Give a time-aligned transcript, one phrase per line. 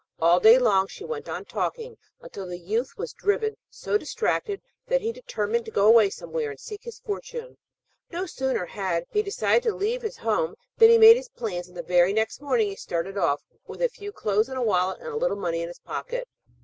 [0.19, 5.01] All day long she went on talking, until the youth was driven so distracted that
[5.01, 7.59] he determined to go away somewhere and seek his fortune.
[8.09, 11.77] No sooner had he decided to leave his home than he made his plans, and
[11.77, 15.09] the very next morning he started off with a few clothes in a wallet, and
[15.09, 16.27] a little money in his pocket.